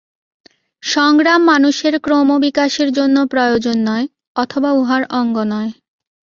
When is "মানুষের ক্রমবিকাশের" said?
1.43-2.89